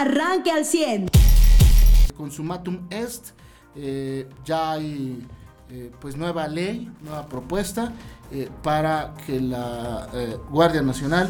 [0.00, 1.10] arranque al 100.
[2.16, 3.32] Consumatum est,
[3.76, 5.26] eh, ya hay
[5.70, 7.92] eh, pues nueva ley, nueva propuesta
[8.32, 10.08] eh, para que la
[10.50, 11.28] Guardia Nacional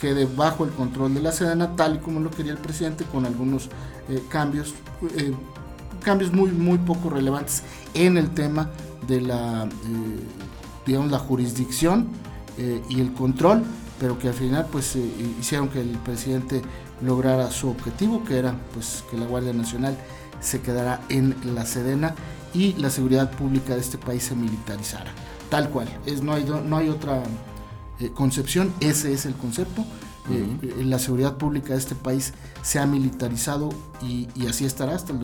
[0.00, 3.24] quede bajo el control de la Sedena, tal y como lo quería el presidente, con
[3.24, 3.70] algunos
[4.28, 4.74] cambios,
[6.02, 7.62] cambios muy, muy poco relevantes
[7.94, 8.68] en el tema
[9.06, 9.66] de la,
[10.84, 12.08] digamos, la jurisdicción
[12.90, 13.62] y el control,
[13.98, 14.96] pero que al final pues
[15.40, 16.62] hicieron que el presidente
[17.02, 19.96] lograra su objetivo, que era pues que la Guardia Nacional
[20.40, 22.14] se quedara en la Sedena
[22.54, 25.10] y la seguridad pública de este país se militarizara.
[25.50, 27.22] Tal cual, es, no, hay, no hay otra
[28.00, 29.84] eh, concepción, ese es el concepto.
[30.28, 32.32] Eh, la seguridad pública de este país
[32.62, 33.68] se ha militarizado
[34.02, 35.20] y, así estará hasta el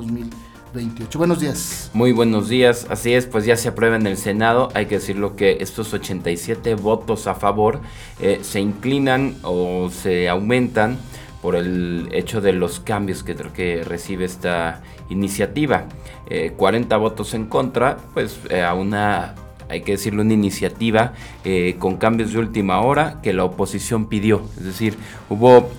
[0.73, 1.19] 2028.
[1.19, 1.91] Buenos días.
[1.93, 2.87] Muy buenos días.
[2.89, 4.71] Así es, pues ya se aprueba en el Senado.
[4.75, 7.81] Hay que decirlo que estos 87 votos a favor
[8.21, 10.99] eh, se inclinan o se aumentan
[11.43, 15.85] por el hecho de los cambios que, recibe esta iniciativa.
[16.57, 19.35] 40 eh, votos en contra, pues eh, a una,
[19.73, 24.43] hay que decirlo, una iniciativa eh, con cambios de última hora que la oposición pidió.
[24.59, 24.97] Es decir,
[25.29, 25.71] hubo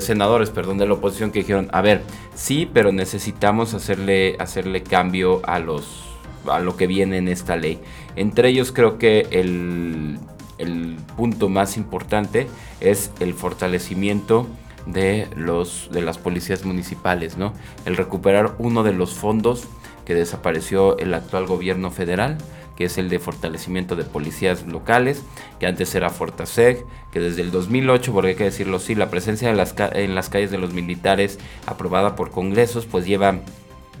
[0.00, 2.02] senadores perdón, de la oposición que dijeron, a ver,
[2.34, 6.04] sí, pero necesitamos hacerle, hacerle cambio a, los,
[6.46, 7.78] a lo que viene en esta ley.
[8.16, 10.18] Entre ellos creo que el
[10.58, 12.48] el punto más importante
[12.80, 14.46] es el fortalecimiento
[14.86, 17.52] de los de las policías municipales, ¿no?
[17.84, 19.64] El recuperar uno de los fondos
[20.04, 22.38] que desapareció el actual gobierno federal,
[22.78, 25.24] que es el de fortalecimiento de policías locales,
[25.58, 29.50] que antes era Fortaseg, que desde el 2008, porque hay que decirlo así, la presencia
[29.50, 33.40] en las calles de los militares aprobada por congresos, pues lleva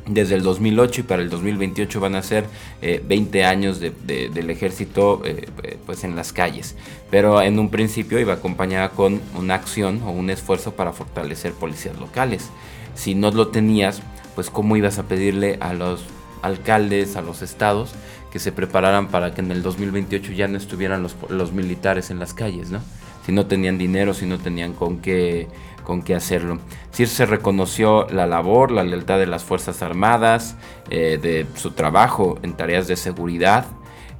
[0.06, 2.44] desde el 2008 y para el 2028 van a ser
[2.80, 6.76] 20 eh, años del ejército eh, eh, pues en las calles.
[7.10, 11.98] Pero en un principio iba acompañada con una acción o un esfuerzo para fortalecer policías
[11.98, 12.48] locales.
[12.94, 14.02] Si no lo tenías,
[14.36, 16.04] pues cómo ibas a pedirle a los
[16.42, 17.94] alcaldes, a los estados,
[18.30, 22.34] que se prepararan para que en el 2028 ya no estuvieran los, militares en las
[22.34, 22.80] calles, ¿no?
[23.24, 25.48] Si no tenían dinero, si no tenían con qué
[25.88, 26.58] con qué hacerlo.
[26.90, 30.54] Se reconoció la labor, la lealtad de las Fuerzas Armadas,
[30.90, 33.64] eh, de su trabajo en tareas de seguridad,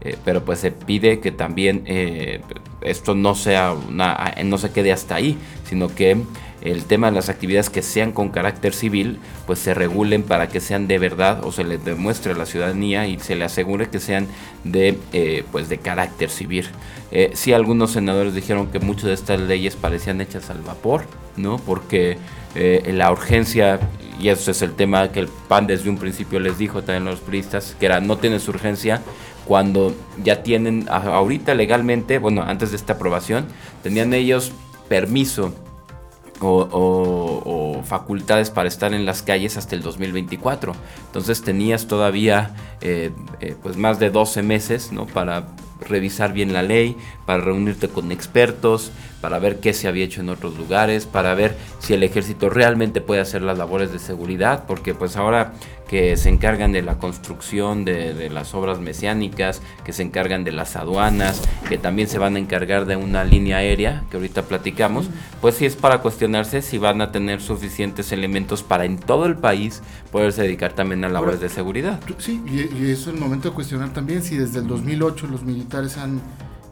[0.00, 2.40] eh, pero pues se pide que también eh,
[2.80, 6.16] esto no sea una, no se quede hasta ahí, sino que
[6.60, 10.60] el tema de las actividades que sean con carácter civil, pues se regulen para que
[10.60, 14.00] sean de verdad o se les demuestre a la ciudadanía y se le asegure que
[14.00, 14.26] sean
[14.64, 16.66] de, eh, pues de carácter civil.
[17.10, 21.04] Eh, sí, algunos senadores dijeron que muchas de estas leyes parecían hechas al vapor,
[21.36, 21.58] ¿no?
[21.58, 22.19] Porque
[22.54, 23.78] eh, la urgencia,
[24.20, 27.20] y ese es el tema que el PAN desde un principio les dijo también los
[27.20, 29.00] periodistas, que era no tienes urgencia
[29.46, 33.46] cuando ya tienen ahorita legalmente, bueno, antes de esta aprobación,
[33.82, 34.52] tenían ellos
[34.90, 35.54] permiso
[36.41, 40.75] o, facultades para estar en las calles hasta el 2024.
[41.06, 45.06] Entonces tenías todavía eh, eh, pues más de 12 meses ¿no?
[45.06, 45.47] para
[45.81, 48.91] revisar bien la ley, para reunirte con expertos,
[49.21, 53.00] para ver qué se había hecho en otros lugares, para ver si el ejército realmente
[53.00, 55.53] puede hacer las labores de seguridad, porque pues ahora
[55.88, 60.76] que se encargan de la construcción de, las obras mesiánicas, que se encargan de las
[60.76, 65.09] aduanas, que también se van a encargar de una línea aérea, que ahorita platicamos,
[65.41, 69.37] pues sí es para cuestionarse si van a tener suficientes elementos para en todo el
[69.37, 69.82] país
[70.12, 72.00] poderse dedicar también a labores de seguridad.
[72.19, 75.43] Sí, y, y eso es el momento de cuestionar también si desde el 2008 los
[75.43, 76.20] militares han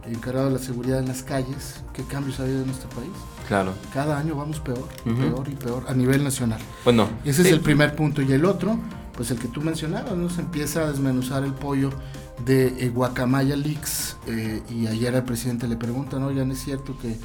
[0.06, 3.10] encargado la seguridad en las calles, qué cambios ha habido en nuestro país.
[3.48, 3.72] Claro.
[3.92, 6.60] Cada año vamos peor, peor y peor a nivel nacional.
[6.84, 7.08] Bueno.
[7.24, 8.22] Ese es el primer punto.
[8.22, 8.78] Y el otro,
[9.16, 10.28] pues el que tú mencionabas, ¿no?
[10.28, 11.90] Se empieza a desmenuzar el pollo
[12.44, 14.16] de eh, Guacamaya Leaks.
[14.26, 16.30] Eh, y ayer al presidente le preguntan, ¿no?
[16.30, 17.16] Ya no es cierto que,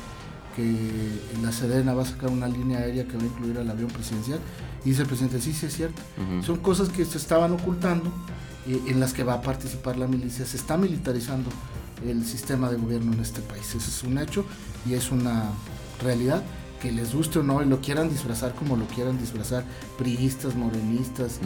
[0.55, 3.89] que la Sedena va a sacar una línea aérea que va a incluir al avión
[3.89, 4.39] presidencial.
[4.85, 6.01] Y dice el presidente, sí, sí es cierto.
[6.43, 8.11] Son cosas que se estaban ocultando,
[8.67, 10.45] eh, en las que va a participar la milicia.
[10.45, 11.49] Se está militarizando
[12.07, 13.67] el sistema de gobierno en este país.
[13.75, 14.45] Ese es un hecho
[14.87, 15.49] y es una
[16.01, 16.41] realidad
[16.81, 19.63] que les guste o no y lo quieran disfrazar como lo quieran disfrazar,
[19.97, 21.39] priistas, morenistas, eh,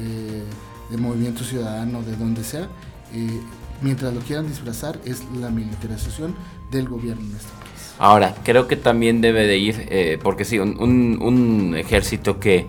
[0.00, 0.42] eh,
[0.90, 2.68] de movimiento ciudadano, de donde sea,
[3.12, 3.40] eh,
[3.80, 6.34] mientras lo quieran disfrazar es la militarización
[6.70, 7.94] del gobierno en este país.
[7.98, 10.76] Ahora, creo que también debe de ir, porque sí, un,
[11.22, 12.66] un ejército que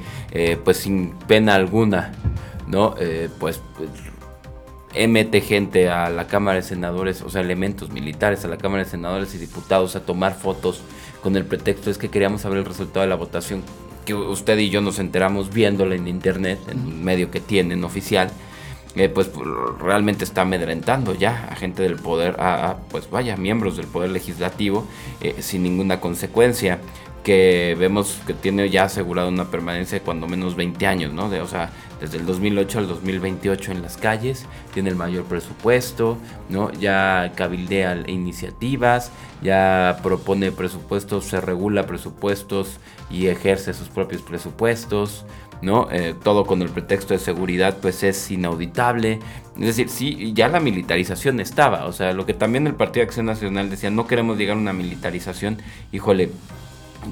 [0.64, 2.12] pues sin pena alguna,
[2.68, 2.94] ¿no?
[3.40, 3.90] pues, pues
[5.08, 8.90] mete gente a la Cámara de Senadores, o sea, elementos militares a la Cámara de
[8.90, 10.84] Senadores y diputados a tomar fotos
[11.26, 13.64] con el pretexto es que queríamos saber el resultado de la votación,
[14.06, 18.30] que usted y yo nos enteramos viéndola en internet, en un medio que tienen oficial.
[18.96, 19.30] Eh, pues
[19.80, 24.86] realmente está amedrentando ya a gente del poder, a, pues vaya, miembros del poder legislativo
[25.22, 26.80] eh, sin ninguna consecuencia
[27.26, 31.28] que vemos que tiene ya asegurado una permanencia de cuando menos 20 años, ¿no?
[31.28, 34.46] De, o sea, desde el 2008 al 2028 en las calles,
[34.76, 36.20] tiene el mayor presupuesto,
[36.50, 36.72] ¿no?
[36.74, 39.12] Ya cabildea iniciativas,
[39.42, 42.78] ya propone presupuestos, se regula presupuestos
[43.10, 45.26] y ejerce sus propios presupuestos,
[45.62, 45.88] ¿no?
[45.92, 49.20] Eh, todo con el pretexto de seguridad, pues es inauditable.
[49.60, 53.08] Es decir, sí, ya la militarización estaba, o sea, lo que también el Partido de
[53.08, 55.58] Acción Nacional decía, no queremos llegar a una militarización,
[55.92, 56.30] híjole,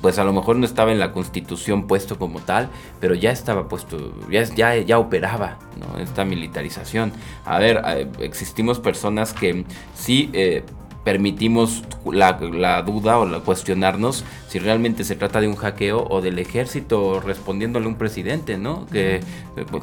[0.01, 2.69] pues a lo mejor no estaba en la constitución puesto como tal,
[2.99, 5.59] pero ya estaba puesto, ya, ya, ya operaba
[5.99, 7.11] esta militarización.
[7.45, 10.63] A ver, eh, existimos personas que sí eh,
[11.03, 16.21] permitimos la, la, duda o la cuestionarnos si realmente se trata de un hackeo o
[16.21, 18.85] del ejército respondiéndole a un presidente, ¿no?
[18.85, 19.21] Que eh,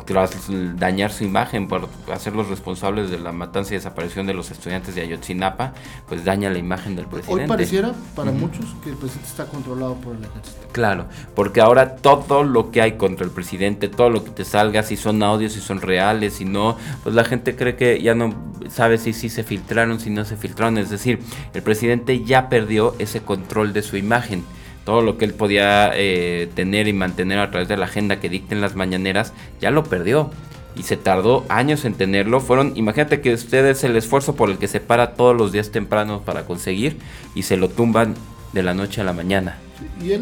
[0.06, 4.94] tras dañar su imagen por hacerlos responsables de la matanza y desaparición de los estudiantes
[4.94, 5.74] de Ayotzinapa,
[6.08, 7.42] pues daña la imagen del presidente.
[7.42, 10.58] Hoy pareciera para muchos que el presidente está controlado por el ejército.
[10.72, 14.84] Claro, porque ahora todo lo que hay contra el presidente, todo lo que te salga,
[14.84, 18.32] si son audios, si son reales, si no, pues la gente cree que ya no
[18.68, 21.09] sabe si sí se filtraron, si no se filtraron, es decir,
[21.54, 24.44] el presidente ya perdió ese control de su imagen.
[24.84, 28.28] Todo lo que él podía eh, tener y mantener a través de la agenda que
[28.28, 30.30] dicten las mañaneras, ya lo perdió.
[30.76, 32.40] Y se tardó años en tenerlo.
[32.40, 36.22] Fueron, imagínate que ustedes el esfuerzo por el que se para todos los días tempranos
[36.22, 36.96] para conseguir
[37.34, 38.14] y se lo tumban
[38.52, 39.58] de la noche a la mañana.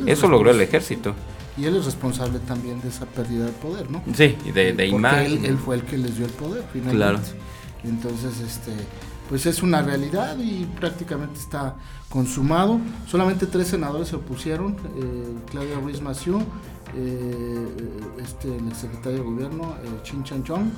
[0.06, 1.14] Eso logró el ejército.
[1.56, 4.02] Y él es responsable también de esa pérdida de poder, ¿no?
[4.14, 5.44] Sí, de, de imagen.
[5.44, 6.96] Él, fue el que les dio el poder, finalmente.
[6.96, 7.20] Claro.
[7.84, 8.72] Entonces, este,
[9.28, 11.76] pues es una realidad y prácticamente está
[12.08, 12.80] consumado.
[13.06, 16.42] Solamente tres senadores se opusieron, eh, Claudia Ruiz Massieu,
[16.96, 17.66] eh,
[18.22, 20.68] este, el secretario de gobierno, eh, Chin Chan Chong,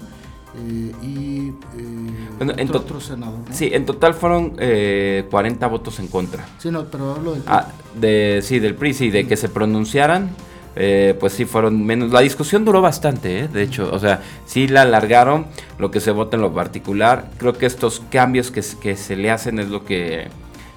[0.57, 1.53] eh, y
[2.75, 3.39] otro, senador.
[3.53, 4.57] Sí, en total fueron
[5.31, 6.47] 40 votos en contra.
[6.59, 7.69] Sí, no, pero hablo del ah,
[7.99, 10.31] de, sí, del PRI, sí, de que se pronunciaran.
[10.77, 12.13] Eh, pues sí fueron menos.
[12.13, 13.49] La discusión duró bastante, ¿eh?
[13.49, 15.47] de hecho, o sea, sí la alargaron,
[15.79, 17.29] lo que se vota en lo particular.
[17.39, 20.29] Creo que estos cambios que, que se le hacen es lo que,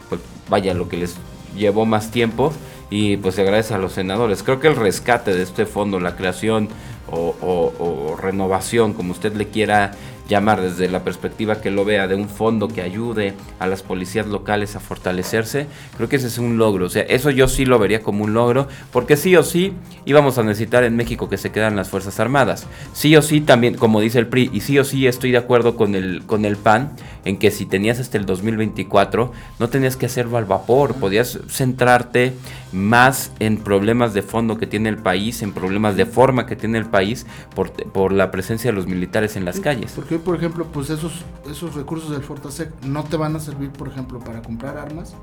[0.10, 1.16] pues, vaya, lo que les
[1.56, 2.52] llevó más tiempo
[2.90, 4.44] y pues se agradece a los senadores.
[4.44, 6.70] Creo que el rescate de este fondo, la creación
[7.12, 9.92] o, o renovación, como usted le quiera
[10.28, 14.28] llamar desde la perspectiva que lo vea de un fondo que ayude a las policías
[14.28, 15.68] locales a fortalecerse,
[15.98, 16.86] creo que ese es un logro.
[16.86, 19.74] O sea, eso yo sí lo vería como un logro, porque sí o sí
[20.06, 22.68] íbamos a necesitar en México que se quedan las Fuerzas Armadas.
[22.94, 25.76] Sí o sí también, como dice el PRI, y sí o sí estoy de acuerdo
[25.76, 26.92] con el, con el PAN,
[27.26, 32.34] en que si tenías hasta el 2024, no tenías que hacerlo al vapor, podías centrarte
[32.72, 36.78] más en problemas de fondo que tiene el país, en problemas de forma que tiene
[36.78, 37.26] el país
[37.56, 39.94] por, por la presencia de los militares en las calles.
[39.96, 43.88] Porque, por ejemplo, pues esos, esos recursos del Fortasec no te van a servir, por
[43.88, 45.16] ejemplo, para comprar armas.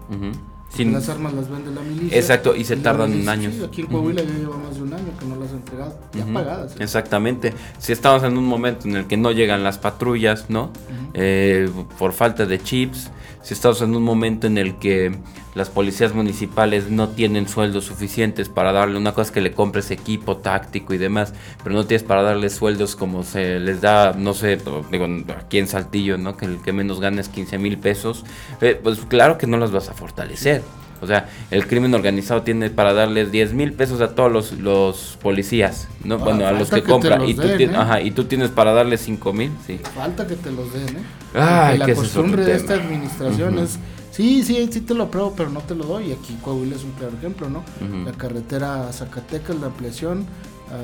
[0.79, 2.17] Las armas las vende la milicia.
[2.17, 3.51] Exacto, y se tardan un año.
[3.65, 6.25] aquí en Coahuila ya lleva más de un año que no las ha entregado, ya
[6.27, 6.73] pagadas.
[6.73, 6.77] ¿eh?
[6.81, 7.55] Exactamente.
[7.79, 10.71] Si estamos en un momento en el que no llegan las patrullas, ¿no?
[11.15, 11.69] Eh,
[11.99, 13.11] por falta de chips.
[13.43, 15.13] Si estamos en un momento en el que
[15.55, 20.37] las policías municipales no tienen sueldos suficientes para darle una cosa que le compres equipo
[20.37, 24.59] táctico y demás, pero no tienes para darle sueldos como se les da, no sé,
[24.91, 25.07] digo,
[25.37, 26.37] aquí en Saltillo, ¿no?
[26.37, 28.25] Que el que menos gana es 15 mil pesos,
[28.61, 30.60] eh, pues claro que no las vas a fortalecer.
[31.03, 35.19] O sea, el crimen organizado tiene para darles 10 mil pesos a todos los, los
[35.23, 36.17] policías, ¿no?
[36.17, 37.27] Ah, bueno, a los que, compran.
[37.27, 37.71] Y, tú ¿eh?
[37.75, 39.81] ajá, y tú tienes para darles 5 mil, sí.
[39.95, 41.03] Falta que te los den, ¿eh?
[41.35, 43.79] Ay, la costumbre de esta administración es,
[44.11, 46.13] sí, sí, sí te lo apruebo, pero no te lo doy.
[46.13, 47.65] Aquí Coahuila es un claro ejemplo, ¿no?
[48.05, 50.27] La carretera a Zacatecas, la ampliación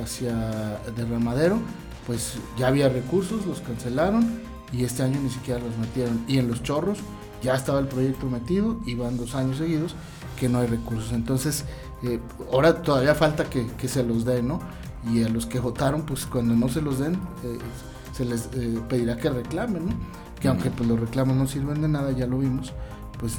[0.02, 1.60] hacia Derramadero,
[2.06, 4.40] pues ya había recursos, los cancelaron
[4.72, 6.24] y este año ni siquiera los metieron.
[6.26, 6.98] Y en los chorros
[7.42, 9.94] ya estaba el proyecto metido y van dos años seguidos
[10.38, 11.12] que no hay recursos.
[11.12, 11.64] Entonces,
[12.02, 12.20] eh,
[12.52, 14.60] ahora todavía falta que, se los den, ¿no?
[15.12, 17.14] Y a los que votaron, pues cuando no se los den,
[17.44, 17.58] eh,
[18.12, 19.92] se les eh, pedirá que reclamen, ¿no?
[20.40, 22.72] Que aunque pues, los reclamos no sirven de nada, ya lo vimos,
[23.18, 23.36] pues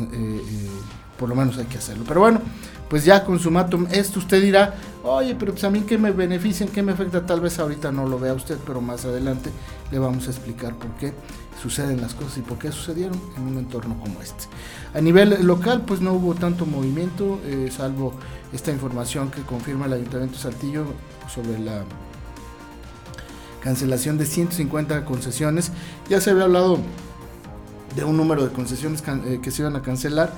[1.19, 2.03] por lo menos hay que hacerlo.
[2.07, 2.41] Pero bueno,
[2.89, 4.73] pues ya con sumatum esto usted dirá,
[5.03, 8.07] oye, pero pues a mí que me beneficia, qué me afecta, tal vez ahorita no
[8.07, 9.51] lo vea usted, pero más adelante
[9.91, 11.13] le vamos a explicar por qué
[11.61, 14.45] suceden las cosas y por qué sucedieron en un entorno como este.
[14.93, 18.13] A nivel local, pues no hubo tanto movimiento, eh, salvo
[18.53, 20.85] esta información que confirma el Ayuntamiento de Saltillo
[21.33, 21.83] sobre la
[23.61, 25.71] cancelación de 150 concesiones.
[26.09, 26.79] Ya se había hablado
[27.95, 30.31] de un número de concesiones eh, que se iban a cancelar,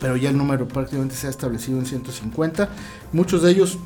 [0.00, 2.68] pero ya el número prácticamente se ha establecido en 150.
[3.12, 3.78] Muchos de ellos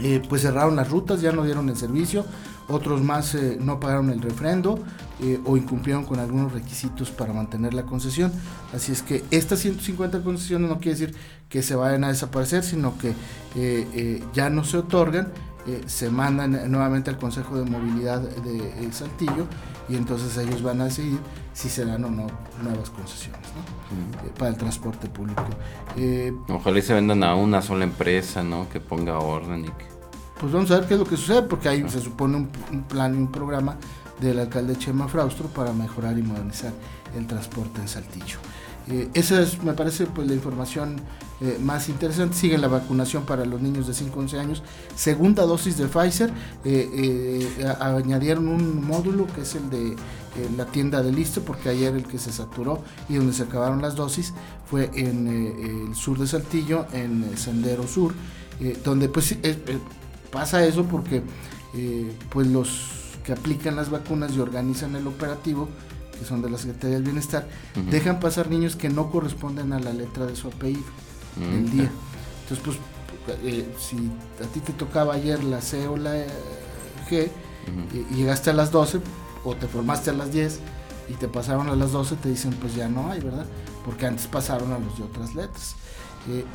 [0.00, 2.24] eh, pues cerraron las rutas, ya no dieron el servicio
[2.68, 4.78] otros más eh, no pagaron el refrendo
[5.20, 8.32] eh, o incumplieron con algunos requisitos para mantener la concesión.
[8.72, 11.16] Así es que estas 150 concesiones no quiere decir
[11.48, 13.14] que se vayan a desaparecer, sino que
[14.32, 15.32] ya no se otorgan,
[15.86, 19.46] se mandan nuevamente al Consejo de Movilidad de Saltillo
[19.88, 21.18] y entonces ellos van a decidir
[21.52, 22.26] si se dan o no
[22.62, 23.46] nuevas concesiones
[24.38, 25.44] para el transporte público.
[26.48, 28.68] Ojalá y se vendan a una sola empresa, ¿no?
[28.68, 29.93] Que ponga orden y que
[30.44, 33.14] pues vamos a ver qué es lo que sucede, porque hay, se supone un, plan
[33.14, 33.78] y un programa
[34.20, 36.70] del alcalde Chema Fraustro para mejorar y modernizar
[37.16, 38.36] el transporte en Saltillo.
[38.88, 40.96] Eh, esa es, me parece, pues la información
[41.40, 42.36] eh, más interesante.
[42.36, 44.62] Sigue la vacunación para los niños de 5 a 11 años.
[44.94, 46.30] Segunda dosis de Pfizer.
[46.66, 47.48] Eh,
[47.80, 49.96] añadieron un módulo que es el de
[50.58, 53.94] la tienda de listo, porque ayer el que se saturó y donde se acabaron las
[53.94, 54.34] dosis
[54.66, 55.26] fue en
[55.88, 58.12] el sur de Saltillo, en Sendero Sur,
[58.84, 59.36] donde pues
[60.34, 61.22] pasa eso porque
[61.74, 62.90] eh, pues los
[63.24, 65.68] que aplican las vacunas y organizan el operativo,
[66.18, 67.48] que son de la Secretaría del Bienestar,
[67.90, 70.84] dejan pasar niños que no corresponden a la letra de su apellido
[71.40, 71.90] el día.
[72.42, 72.76] Entonces, pues,
[73.44, 73.96] eh, si
[74.42, 76.12] a ti te tocaba ayer la C o la
[77.08, 77.30] G
[77.94, 79.00] y, llegaste a las 12
[79.44, 80.60] o te formaste a las 10
[81.08, 83.46] y te pasaron a las 12, te dicen pues ya no hay, ¿verdad?
[83.84, 85.76] Porque antes pasaron a los de otras letras.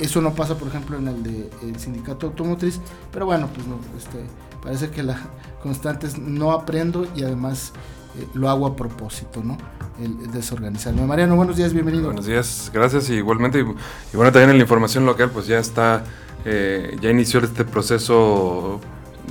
[0.00, 2.80] Eso no pasa, por ejemplo, en el de el sindicato automotriz,
[3.12, 3.66] pero bueno, pues
[4.02, 4.24] este,
[4.62, 5.16] parece que la
[5.62, 7.72] constante es no aprendo y además
[8.18, 9.56] eh, lo hago a propósito, ¿no?
[10.02, 11.06] El, desorganizarme.
[11.06, 12.06] Mariano, buenos días, bienvenido.
[12.06, 13.60] Buenos días, gracias y igualmente.
[13.60, 16.04] Y, bueno, también en la información local, pues ya está,
[16.44, 18.80] eh, ya inició este proceso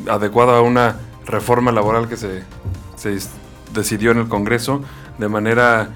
[0.09, 2.43] adecuado a una reforma laboral que se,
[2.95, 3.17] se
[3.73, 4.81] decidió en el Congreso
[5.17, 5.89] de manera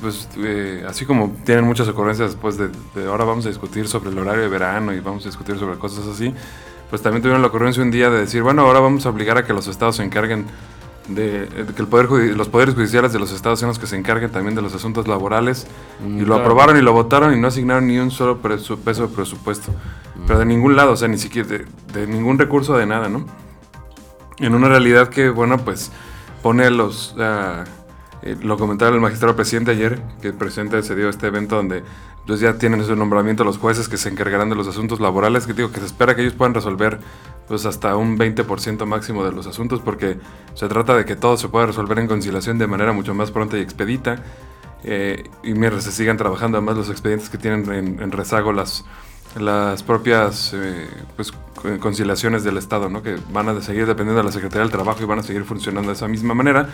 [0.00, 2.70] pues eh, así como tienen muchas ocurrencias después de,
[3.06, 6.06] ahora vamos a discutir sobre el horario de verano y vamos a discutir sobre cosas
[6.06, 6.34] así,
[6.90, 9.44] pues también tuvieron la ocurrencia un día de decir, bueno, ahora vamos a obligar a
[9.44, 10.46] que los estados se encarguen
[11.08, 14.30] de, que el poder los poderes judiciales de los estados sean los que se encarguen
[14.30, 15.66] también de los asuntos laborales
[16.00, 19.08] mm, y lo aprobaron y lo votaron y no asignaron ni un solo peso de
[19.08, 20.26] presupuesto, mm.
[20.26, 23.26] pero de ningún lado, o sea, ni siquiera de, de ningún recurso de nada, ¿no?
[24.38, 25.92] En una realidad que, bueno, pues
[26.42, 27.14] pone los...
[28.22, 31.82] Eh, lo comentaba el magistrado presidente ayer, que el presidente se dio este evento donde
[32.26, 35.54] pues, ya tienen su nombramiento los jueces que se encargarán de los asuntos laborales, que
[35.54, 37.00] digo que se espera que ellos puedan resolver
[37.48, 40.18] pues hasta un 20% máximo de los asuntos, porque
[40.54, 43.58] se trata de que todo se pueda resolver en conciliación de manera mucho más pronta
[43.58, 44.22] y expedita,
[44.84, 48.84] eh, y mientras se sigan trabajando además los expedientes que tienen en, rezago las,
[49.38, 51.32] las propias eh, pues,
[51.80, 53.02] conciliaciones del Estado, ¿no?
[53.02, 55.90] que van a seguir dependiendo de la Secretaría del Trabajo y van a seguir funcionando
[55.90, 56.68] de esa misma manera.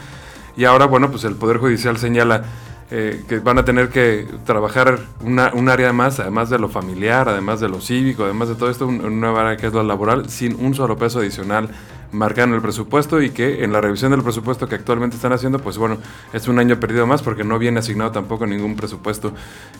[0.59, 2.43] Y ahora, bueno, pues el Poder Judicial señala
[2.91, 7.29] eh, que van a tener que trabajar una, un área más, además de lo familiar,
[7.29, 10.29] además de lo cívico, además de todo esto, una nueva área que es la laboral,
[10.29, 11.71] sin un solo peso adicional
[12.11, 15.61] marcado en el presupuesto y que en la revisión del presupuesto que actualmente están haciendo,
[15.61, 15.99] pues bueno,
[16.33, 19.33] es un año perdido más porque no viene asignado tampoco ningún presupuesto.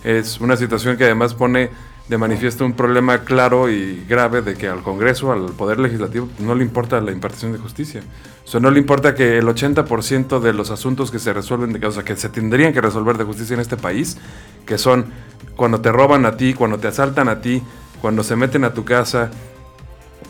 [0.05, 1.71] Es una situación que además pone
[2.09, 6.55] de manifiesto un problema claro y grave de que al Congreso, al Poder Legislativo, no
[6.55, 8.01] le importa la impartición de justicia.
[8.45, 11.87] O sea, no le importa que el 80% de los asuntos que se resuelven, de,
[11.87, 14.17] o sea, que se tendrían que resolver de justicia en este país,
[14.65, 15.07] que son
[15.55, 17.63] cuando te roban a ti, cuando te asaltan a ti,
[18.01, 19.31] cuando se meten a tu casa,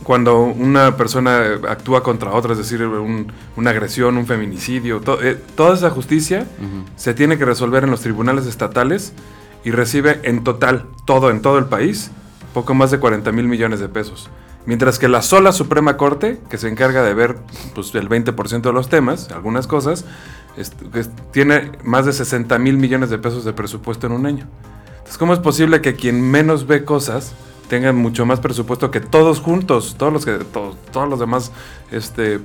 [0.03, 5.91] cuando una persona actúa contra otra, es decir, una agresión, un feminicidio, eh, toda esa
[5.91, 6.47] justicia
[6.97, 9.13] se tiene que resolver en los tribunales estatales
[9.65, 12.11] y recibe en total, todo en todo el país,
[12.55, 14.31] poco más de 40 mil millones de pesos.
[14.67, 17.39] Mientras que la sola Suprema Corte, que se encarga de ver
[17.75, 20.05] pues, el 20% de los temas, algunas cosas,
[21.33, 24.47] tiene más de 60 mil millones de pesos de presupuesto en un año.
[24.91, 27.33] Entonces, ¿cómo es posible que quien menos ve cosas
[27.69, 31.53] tengan mucho más presupuesto que todos juntos, todos los que todos, todos los demás
[31.91, 32.41] este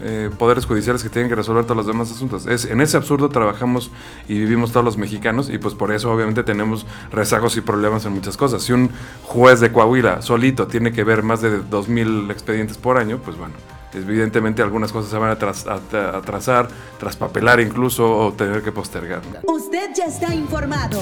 [0.00, 2.46] eh, poderes judiciales que tienen que resolver todos los demás asuntos.
[2.46, 3.90] Es, en ese absurdo trabajamos
[4.28, 8.12] y vivimos todos los mexicanos y pues por eso obviamente tenemos rezagos y problemas en
[8.12, 8.62] muchas cosas.
[8.62, 8.90] Si un
[9.24, 13.54] juez de Coahuila solito tiene que ver más de 2.000 expedientes por año, pues bueno,
[13.94, 16.68] evidentemente algunas cosas se van a, atrasar,
[16.98, 19.22] traspapelar incluso o tener que postergar.
[19.44, 21.00] Usted ya está informado.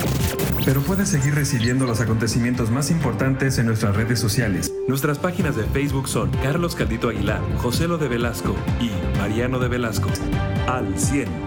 [0.65, 4.73] Pero puede seguir recibiendo los acontecimientos más importantes en nuestras redes sociales.
[4.89, 9.69] Nuestras páginas de Facebook son Carlos Caldito Aguilar, José Lo de Velasco y Mariano de
[9.69, 10.09] Velasco.
[10.67, 11.46] Al 100.